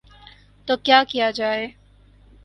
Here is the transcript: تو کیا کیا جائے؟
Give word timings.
تو 0.67 0.73
کیا 0.77 1.03
کیا 1.03 1.29
جائے؟ 1.31 1.67